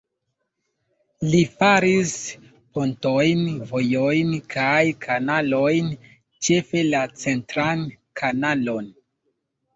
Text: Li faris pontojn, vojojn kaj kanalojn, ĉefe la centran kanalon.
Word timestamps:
Li 1.33 1.41
faris 1.59 2.13
pontojn, 2.77 3.43
vojojn 3.73 4.33
kaj 4.55 4.81
kanalojn, 5.05 5.93
ĉefe 6.49 6.85
la 6.89 7.05
centran 7.27 7.87
kanalon. 8.23 8.91